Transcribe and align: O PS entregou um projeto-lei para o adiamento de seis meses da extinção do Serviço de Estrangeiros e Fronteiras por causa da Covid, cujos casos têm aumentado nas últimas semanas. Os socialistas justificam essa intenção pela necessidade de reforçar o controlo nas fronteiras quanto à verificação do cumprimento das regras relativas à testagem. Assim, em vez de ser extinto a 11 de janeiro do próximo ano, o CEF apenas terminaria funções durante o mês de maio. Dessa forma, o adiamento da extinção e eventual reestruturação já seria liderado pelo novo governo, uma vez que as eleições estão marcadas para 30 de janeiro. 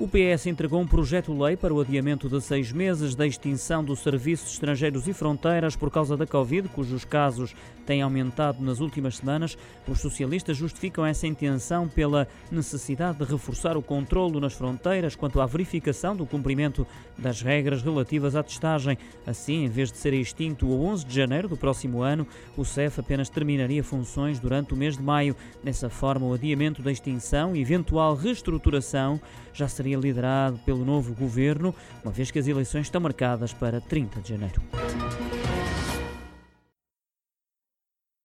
O 0.00 0.06
PS 0.06 0.46
entregou 0.46 0.80
um 0.80 0.86
projeto-lei 0.86 1.56
para 1.56 1.74
o 1.74 1.80
adiamento 1.80 2.28
de 2.28 2.40
seis 2.40 2.70
meses 2.70 3.16
da 3.16 3.26
extinção 3.26 3.82
do 3.82 3.96
Serviço 3.96 4.44
de 4.44 4.52
Estrangeiros 4.52 5.08
e 5.08 5.12
Fronteiras 5.12 5.74
por 5.74 5.90
causa 5.90 6.16
da 6.16 6.24
Covid, 6.24 6.68
cujos 6.68 7.04
casos 7.04 7.52
têm 7.84 8.00
aumentado 8.00 8.62
nas 8.62 8.78
últimas 8.78 9.16
semanas. 9.16 9.58
Os 9.88 10.00
socialistas 10.00 10.56
justificam 10.56 11.04
essa 11.04 11.26
intenção 11.26 11.88
pela 11.88 12.28
necessidade 12.48 13.18
de 13.18 13.24
reforçar 13.24 13.76
o 13.76 13.82
controlo 13.82 14.38
nas 14.38 14.52
fronteiras 14.52 15.16
quanto 15.16 15.40
à 15.40 15.46
verificação 15.46 16.14
do 16.14 16.24
cumprimento 16.24 16.86
das 17.16 17.42
regras 17.42 17.82
relativas 17.82 18.36
à 18.36 18.42
testagem. 18.42 18.96
Assim, 19.26 19.64
em 19.64 19.68
vez 19.68 19.90
de 19.90 19.98
ser 19.98 20.12
extinto 20.12 20.66
a 20.66 20.76
11 20.76 21.06
de 21.06 21.14
janeiro 21.14 21.48
do 21.48 21.56
próximo 21.56 22.02
ano, 22.02 22.24
o 22.56 22.64
CEF 22.64 23.00
apenas 23.00 23.30
terminaria 23.30 23.82
funções 23.82 24.38
durante 24.38 24.74
o 24.74 24.76
mês 24.76 24.96
de 24.96 25.02
maio. 25.02 25.34
Dessa 25.64 25.90
forma, 25.90 26.24
o 26.24 26.34
adiamento 26.34 26.82
da 26.82 26.92
extinção 26.92 27.56
e 27.56 27.62
eventual 27.62 28.14
reestruturação 28.14 29.20
já 29.52 29.66
seria 29.66 29.87
liderado 29.96 30.58
pelo 30.58 30.84
novo 30.84 31.14
governo, 31.14 31.74
uma 32.04 32.12
vez 32.12 32.30
que 32.30 32.38
as 32.38 32.46
eleições 32.46 32.82
estão 32.82 33.00
marcadas 33.00 33.52
para 33.52 33.80
30 33.80 34.20
de 34.20 34.28
janeiro. 34.30 34.60